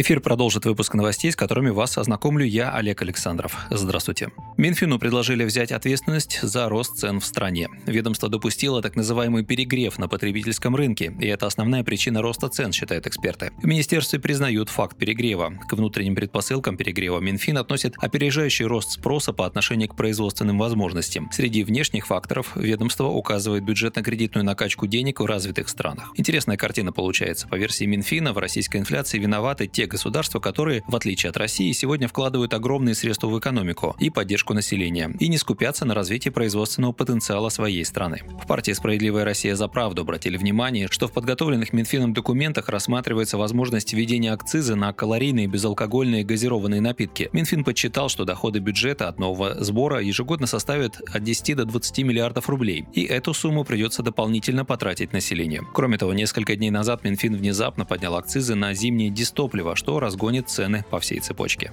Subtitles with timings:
[0.00, 3.66] Эфир продолжит выпуск новостей, с которыми вас ознакомлю я, Олег Александров.
[3.68, 4.30] Здравствуйте.
[4.56, 7.68] Минфину предложили взять ответственность за рост цен в стране.
[7.84, 13.06] Ведомство допустило так называемый перегрев на потребительском рынке, и это основная причина роста цен, считают
[13.06, 13.52] эксперты.
[13.62, 15.52] В министерстве признают факт перегрева.
[15.68, 21.28] К внутренним предпосылкам перегрева Минфин относит опережающий рост спроса по отношению к производственным возможностям.
[21.30, 26.10] Среди внешних факторов ведомство указывает бюджетно-кредитную накачку денег в развитых странах.
[26.16, 27.48] Интересная картина получается.
[27.48, 32.08] По версии Минфина, в российской инфляции виноваты те государства, которые, в отличие от России, сегодня
[32.08, 37.48] вкладывают огромные средства в экономику и поддержку населения, и не скупятся на развитие производственного потенциала
[37.50, 38.22] своей страны.
[38.42, 43.92] В партии «Справедливая Россия за правду» обратили внимание, что в подготовленных Минфином документах рассматривается возможность
[43.92, 47.28] введения акциза на калорийные безалкогольные газированные напитки.
[47.32, 52.48] Минфин подсчитал, что доходы бюджета от нового сбора ежегодно составят от 10 до 20 миллиардов
[52.48, 55.66] рублей, и эту сумму придется дополнительно потратить населению.
[55.74, 59.10] Кроме того, несколько дней назад Минфин внезапно поднял акцизы на зимнее
[59.76, 61.72] что разгонит цены по всей цепочке.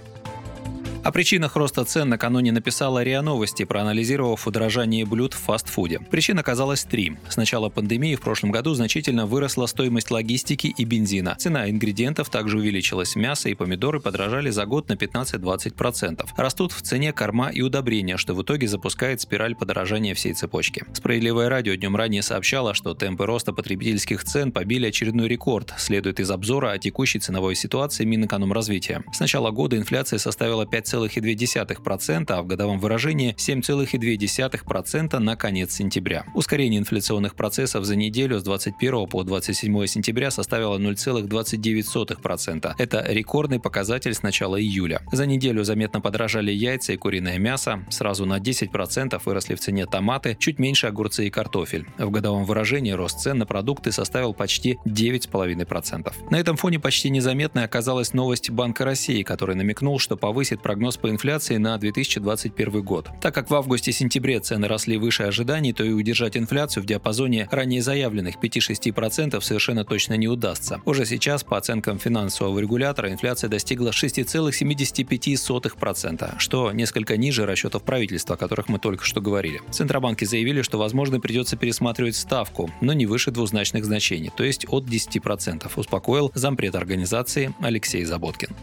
[1.08, 6.00] О причинах роста цен накануне написала РИА Новости, проанализировав удорожание блюд в фастфуде.
[6.00, 7.16] Причин оказалось три.
[7.30, 11.38] С начала пандемии в прошлом году значительно выросла стоимость логистики и бензина.
[11.40, 13.16] Цена ингредиентов также увеличилась.
[13.16, 16.26] Мясо и помидоры подорожали за год на 15-20%.
[16.36, 20.84] Растут в цене корма и удобрения, что в итоге запускает спираль подорожания всей цепочки.
[20.92, 26.30] Справедливое радио днем ранее сообщало, что темпы роста потребительских цен побили очередной рекорд, следует из
[26.30, 29.06] обзора о текущей ценовой ситуации Минэкономразвития.
[29.14, 36.26] С начала года инфляция составила 5, 7,2%, а в годовом выражении 7,2% на конец сентября.
[36.34, 42.74] Ускорение инфляционных процессов за неделю с 21 по 27 сентября составило 0,29%.
[42.78, 45.02] Это рекордный показатель с начала июля.
[45.12, 50.38] За неделю заметно подорожали яйца и куриное мясо, сразу на 10% выросли в цене томаты,
[50.40, 51.86] чуть меньше огурцы и картофель.
[51.98, 56.14] В годовом выражении рост цен на продукты составил почти 9,5%.
[56.32, 60.98] На этом фоне почти незаметной оказалась новость Банка России, который намекнул, что повысит прогноз прогноз
[60.98, 63.10] по инфляции на 2021 год.
[63.22, 67.82] Так как в августе-сентябре цены росли выше ожиданий, то и удержать инфляцию в диапазоне ранее
[67.82, 70.80] заявленных 5-6% совершенно точно не удастся.
[70.86, 78.38] Уже сейчас, по оценкам финансового регулятора, инфляция достигла 6,75%, что несколько ниже расчетов правительства, о
[78.38, 79.60] которых мы только что говорили.
[79.72, 84.86] Центробанки заявили, что, возможно, придется пересматривать ставку, но не выше двузначных значений, то есть от
[84.86, 88.56] 10%, успокоил зампред организации Алексей Заботкин.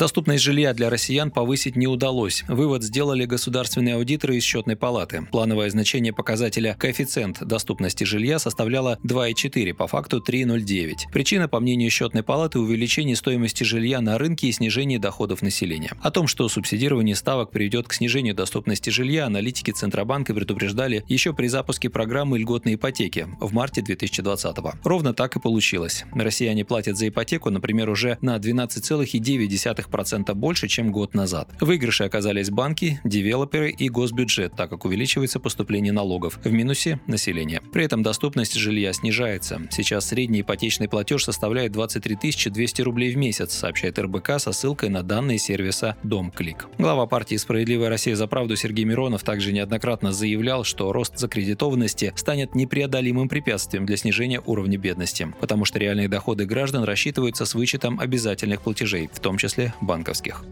[0.00, 2.42] Доступность жилья для россиян повысить не удалось.
[2.48, 5.28] Вывод сделали государственные аудиторы из счетной палаты.
[5.30, 11.12] Плановое значение показателя коэффициент доступности жилья составляло 2,4, по факту 3,09.
[11.12, 15.92] Причина, по мнению счетной палаты, увеличение стоимости жилья на рынке и снижение доходов населения.
[16.00, 21.48] О том, что субсидирование ставок приведет к снижению доступности жилья, аналитики Центробанка предупреждали еще при
[21.48, 24.72] запуске программы льготной ипотеки в марте 2020 -го.
[24.82, 26.06] Ровно так и получилось.
[26.14, 31.48] Россияне платят за ипотеку, например, уже на 12,9% 0,2% больше, чем год назад.
[31.60, 36.38] Выигрыши оказались банки, девелоперы и госбюджет, так как увеличивается поступление налогов.
[36.44, 37.60] В минусе– население.
[37.72, 39.60] При этом доступность жилья снижается.
[39.70, 42.18] Сейчас средний ипотечный платеж составляет 23
[42.50, 46.68] 200 рублей в месяц, сообщает РБК со ссылкой на данные сервиса «Дом-клик».
[46.78, 52.54] Глава партии «Справедливая Россия за правду» Сергей Миронов также неоднократно заявлял, что рост закредитованности станет
[52.54, 58.62] непреодолимым препятствием для снижения уровня бедности, потому что реальные доходы граждан рассчитываются с вычетом обязательных
[58.62, 60.44] платежей, в том числе банковских.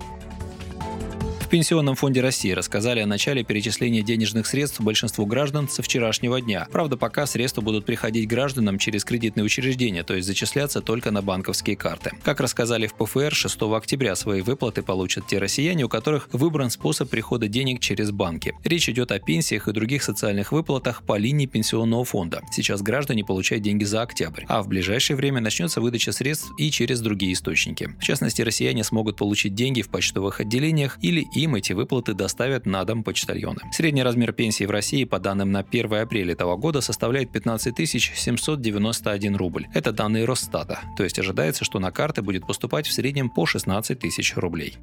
[1.48, 6.68] В Пенсионном фонде России рассказали о начале перечисления денежных средств большинству граждан со вчерашнего дня.
[6.70, 11.74] Правда, пока средства будут приходить гражданам через кредитные учреждения, то есть зачисляться только на банковские
[11.74, 12.10] карты.
[12.22, 17.08] Как рассказали в ПФР, 6 октября свои выплаты получат те россияне, у которых выбран способ
[17.08, 18.52] прихода денег через банки.
[18.62, 22.42] Речь идет о пенсиях и других социальных выплатах по линии Пенсионного фонда.
[22.52, 27.00] Сейчас граждане получают деньги за октябрь, а в ближайшее время начнется выдача средств и через
[27.00, 27.88] другие источники.
[27.98, 32.84] В частности, россияне смогут получить деньги в почтовых отделениях или им эти выплаты доставят на
[32.84, 33.60] дом почтальоны.
[33.72, 39.36] Средний размер пенсии в России по данным на 1 апреля этого года составляет 15 791
[39.36, 39.66] рубль.
[39.74, 43.98] Это данные Росстата, то есть ожидается, что на карты будет поступать в среднем по 16
[43.98, 44.76] тысяч рублей.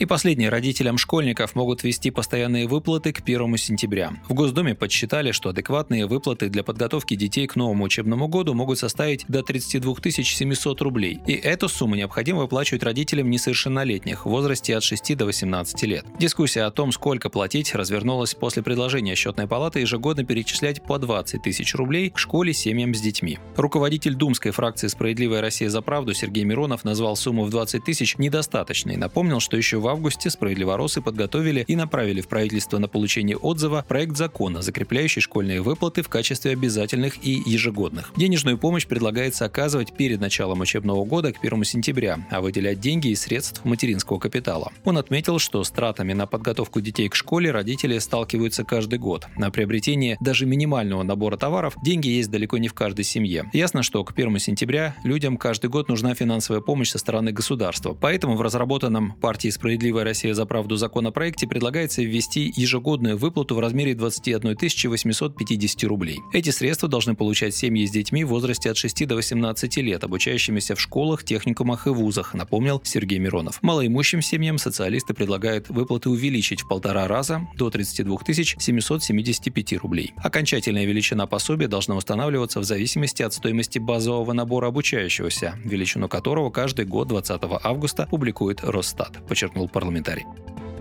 [0.00, 4.14] И последнее, родителям школьников могут ввести постоянные выплаты к 1 сентября.
[4.30, 9.26] В Госдуме подсчитали, что адекватные выплаты для подготовки детей к новому учебному году могут составить
[9.28, 11.20] до 32 700 рублей.
[11.26, 16.06] И эту сумму необходимо выплачивать родителям несовершеннолетних в возрасте от 6 до 18 лет.
[16.18, 21.74] Дискуссия о том, сколько платить, развернулась после предложения счетной палаты ежегодно перечислять по 20 тысяч
[21.74, 23.38] рублей к школе семьям с детьми.
[23.54, 28.96] Руководитель думской фракции «Справедливая Россия за правду» Сергей Миронов назвал сумму в 20 тысяч недостаточной.
[28.96, 34.16] Напомнил, что еще в августе справедливоросы подготовили и направили в правительство на получение отзыва проект
[34.16, 38.12] закона, закрепляющий школьные выплаты в качестве обязательных и ежегодных.
[38.16, 43.22] Денежную помощь предлагается оказывать перед началом учебного года к 1 сентября, а выделять деньги из
[43.22, 44.72] средств материнского капитала.
[44.84, 49.26] Он отметил, что с тратами на подготовку детей к школе родители сталкиваются каждый год.
[49.36, 53.50] На приобретение даже минимального набора товаров деньги есть далеко не в каждой семье.
[53.52, 57.96] Ясно, что к 1 сентября людям каждый год нужна финансовая помощь со стороны государства.
[57.98, 63.94] Поэтому в разработанном партией «Справедливая Россия за правду» законопроекте предлагается ввести ежегодную выплату в размере
[63.94, 64.54] 21
[64.90, 66.18] 850 рублей.
[66.34, 70.74] Эти средства должны получать семьи с детьми в возрасте от 6 до 18 лет, обучающимися
[70.74, 73.58] в школах, техникумах и вузах, напомнил Сергей Миронов.
[73.62, 80.12] Малоимущим семьям социалисты предлагают выплаты увеличить в полтора раза до 32 775 рублей.
[80.18, 86.84] Окончательная величина пособия должна устанавливаться в зависимости от стоимости базового набора обучающегося, величину которого каждый
[86.84, 90.26] год 20 августа публикует Росстат, подчеркнул парламентарий.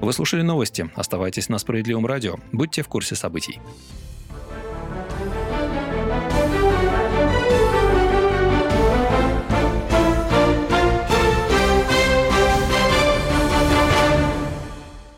[0.01, 0.89] Вы слушали новости.
[0.95, 2.36] Оставайтесь на Справедливом радио.
[2.51, 3.59] Будьте в курсе событий.